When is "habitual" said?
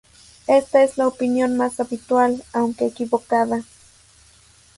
1.79-2.43